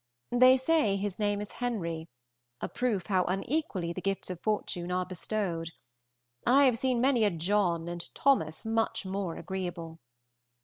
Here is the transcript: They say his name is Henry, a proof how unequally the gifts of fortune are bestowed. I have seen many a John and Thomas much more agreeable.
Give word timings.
They 0.31 0.57
say 0.57 0.95
his 0.97 1.19
name 1.19 1.41
is 1.41 1.51
Henry, 1.61 2.09
a 2.59 2.67
proof 2.67 3.05
how 3.05 3.23
unequally 3.25 3.93
the 3.93 4.01
gifts 4.01 4.31
of 4.31 4.39
fortune 4.41 4.91
are 4.91 5.05
bestowed. 5.05 5.73
I 6.43 6.63
have 6.63 6.79
seen 6.79 6.99
many 6.99 7.23
a 7.23 7.29
John 7.29 7.87
and 7.87 8.09
Thomas 8.15 8.65
much 8.65 9.05
more 9.05 9.35
agreeable. 9.35 9.99